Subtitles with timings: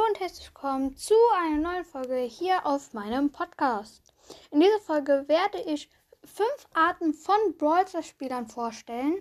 [0.00, 4.14] Hallo und herzlich willkommen zu einer neuen Folge hier auf meinem Podcast.
[4.50, 5.90] In dieser Folge werde ich
[6.24, 9.16] fünf Arten von Brawl Spielern vorstellen.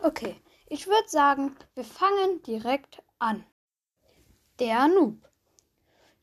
[0.00, 0.36] Okay,
[0.68, 3.44] ich würde sagen, wir fangen direkt an.
[4.60, 5.16] Der Noob.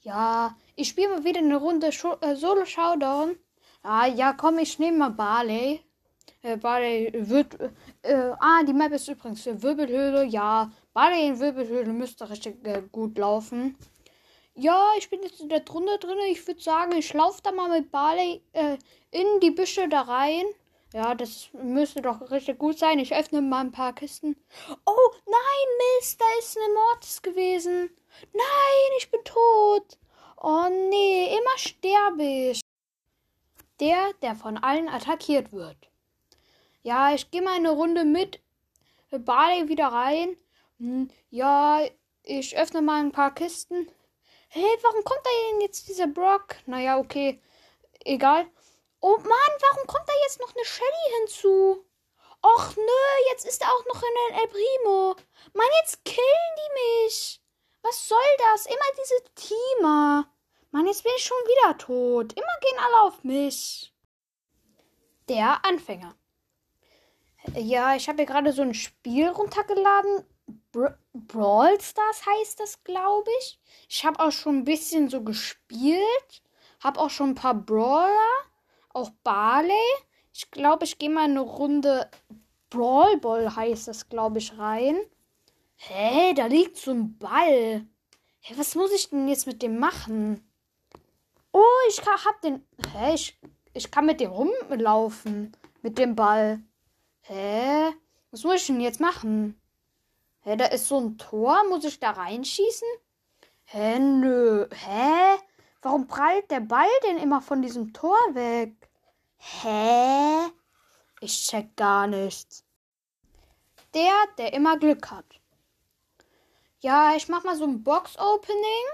[0.01, 3.37] Ja, ich spiele mal wieder eine Runde Scho äh, Solo Showdown.
[3.81, 5.83] Ah, ja, komm, ich nehme mal Barley.
[6.41, 7.59] Äh, Barley wird.
[8.03, 10.23] Äh, ah, die Map ist übrigens für Wirbelhöhle.
[10.23, 13.77] Ja, Barley in Wirbelhöhle müsste richtig äh, gut laufen.
[14.53, 16.17] Ja, ich bin jetzt in der Runde drin.
[16.29, 18.77] Ich würde sagen, ich laufe da mal mit Barley äh,
[19.09, 20.43] in die Büsche da rein.
[20.93, 22.99] Ja, das müsste doch richtig gut sein.
[22.99, 24.35] Ich öffne mal ein paar Kisten.
[24.85, 27.89] Oh, nein, Mist, da ist eine Mortis gewesen.
[28.33, 29.97] Nein, ich bin tot.
[30.35, 32.59] Oh nee, immer sterbe ich.
[33.79, 35.77] Der, der von allen attackiert wird.
[36.83, 38.41] Ja, ich gehe mal eine Runde mit
[39.11, 40.35] Barley wieder rein.
[40.79, 41.81] Hm, ja,
[42.23, 43.89] ich öffne mal ein paar Kisten.
[44.47, 46.55] Hey, warum kommt da denn jetzt dieser Brock?
[46.65, 47.41] Naja, okay.
[48.05, 48.47] Egal.
[49.01, 51.85] Oh Mann, warum kommt da jetzt noch eine Shelly hinzu?
[52.41, 55.15] Och nö, jetzt ist da auch noch ein El Primo.
[55.53, 57.41] Mann, jetzt killen die mich.
[57.81, 58.17] Was soll
[58.51, 58.65] das?
[58.65, 60.29] Immer diese Teamer.
[60.71, 62.33] Mann, jetzt bin ich schon wieder tot.
[62.33, 63.93] Immer gehen alle auf mich.
[65.27, 66.15] Der Anfänger.
[67.55, 70.25] Ja, ich habe hier gerade so ein Spiel runtergeladen.
[70.71, 73.59] Bra Brawl Stars heißt das, glaube ich.
[73.89, 76.43] Ich habe auch schon ein bisschen so gespielt.
[76.81, 78.29] Habe auch schon ein paar Brawler.
[78.93, 79.73] Auch Barley.
[80.33, 82.09] Ich glaube, ich gehe mal eine Runde
[82.69, 84.99] Brawl Ball heißt das, glaube ich, rein.
[85.75, 87.85] Hä, da liegt so ein Ball.
[88.41, 90.47] Hä, was muss ich denn jetzt mit dem machen?
[91.51, 92.63] Oh, ich kann, hab den.
[92.93, 93.39] Hä, ich,
[93.73, 95.51] ich kann mit dem rumlaufen.
[95.81, 96.61] Mit dem Ball.
[97.21, 97.91] Hä?
[98.31, 99.59] Was muss ich denn jetzt machen?
[100.41, 101.63] Hä, da ist so ein Tor.
[101.69, 102.87] Muss ich da reinschießen?
[103.65, 104.67] Hä, nö.
[104.73, 105.37] Hä?
[105.81, 108.73] Warum prallt der Ball denn immer von diesem Tor weg?
[109.37, 110.49] Hä?
[111.21, 112.63] Ich check gar nichts.
[113.93, 115.25] Der, der immer Glück hat.
[116.81, 118.85] Ja, ich mach mal so ein Box-Opening.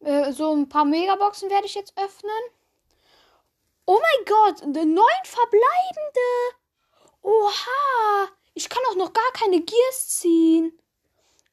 [0.00, 2.30] Äh, so ein paar Megaboxen werde ich jetzt öffnen.
[3.86, 6.20] Oh mein Gott, neun verbleibende.
[7.22, 10.78] Oha, ich kann auch noch gar keine Gears ziehen.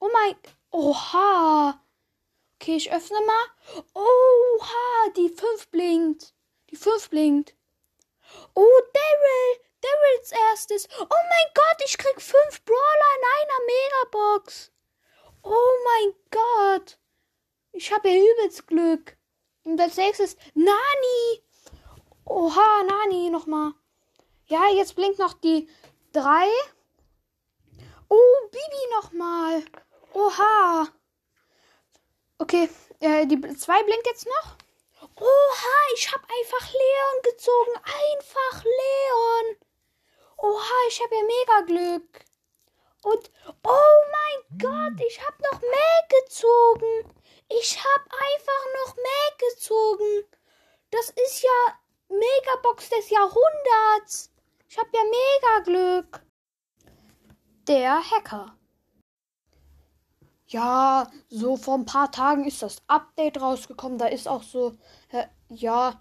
[0.02, 0.36] Oh mein,
[0.72, 1.80] oha.
[2.56, 3.84] Okay, ich öffne mal.
[3.94, 6.34] Oha, die 5 blinkt.
[6.72, 7.56] Die 5 blinkt.
[8.56, 9.62] Oh, Daryl.
[9.82, 10.88] Daryls erstes.
[11.00, 14.72] Oh mein Gott, ich krieg 5 Brawler in einer Megabox.
[15.44, 16.98] Oh mein Gott.
[17.72, 19.18] Ich habe ja übelst Glück.
[19.64, 21.44] Und als nächstes Nani.
[22.26, 23.74] Oha, Nani nochmal.
[24.48, 25.70] Ja, jetzt blinkt noch die
[26.12, 26.48] drei.
[28.10, 29.64] Oh, Bibi nochmal.
[30.14, 30.88] Oha.
[32.38, 34.58] Okay, äh, die zwei blinkt jetzt noch.
[35.16, 37.76] Oha, ich habe einfach Leon gezogen.
[37.78, 39.58] Einfach Leon.
[40.38, 42.26] Oha, ich habe ja mega Glück.
[43.04, 43.32] Und
[43.64, 47.14] oh mein Gott, ich habe noch mehr gezogen.
[47.50, 50.26] Ich habe einfach noch mehr gezogen.
[50.92, 51.80] Das ist ja
[52.10, 54.32] Megabox des Jahrhunderts.
[54.68, 56.22] Ich habe ja mega Glück.
[57.68, 58.58] Der Hacker.
[60.52, 63.98] Ja, so vor ein paar Tagen ist das Update rausgekommen.
[63.98, 64.74] Da ist auch so,
[65.48, 65.94] ja,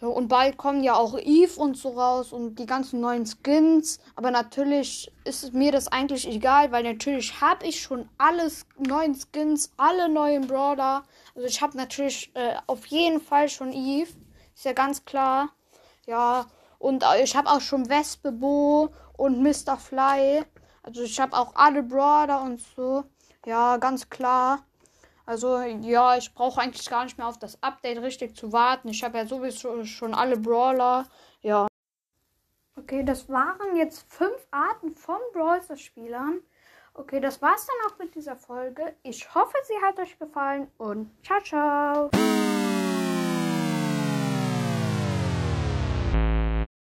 [0.00, 3.98] und bald kommen ja auch Eve und so raus und die ganzen neuen Skins.
[4.16, 9.70] Aber natürlich ist mir das eigentlich egal, weil natürlich habe ich schon alles neuen Skins,
[9.76, 11.04] alle neuen Brawler.
[11.34, 14.12] Also ich habe natürlich äh, auf jeden Fall schon Eve.
[14.54, 15.50] Ist ja ganz klar.
[16.06, 16.46] Ja,
[16.78, 19.76] und äh, ich habe auch schon Wespe Bo und Mr.
[19.76, 20.42] Fly.
[20.82, 23.04] Also ich habe auch alle Brawler und so.
[23.44, 24.64] Ja, ganz klar.
[25.26, 28.88] Also ja, ich brauche eigentlich gar nicht mehr auf das Update richtig zu warten.
[28.88, 31.06] Ich habe ja sowieso schon alle Brawler.
[31.40, 31.66] Ja.
[32.76, 36.40] Okay, das waren jetzt fünf Arten von Brawler-Spielern.
[36.92, 38.94] Okay, das war's dann auch mit dieser Folge.
[39.02, 42.10] Ich hoffe, sie hat euch gefallen und ciao, ciao.